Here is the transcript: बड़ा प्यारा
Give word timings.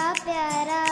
बड़ा 0.00 0.12
प्यारा 0.24 0.89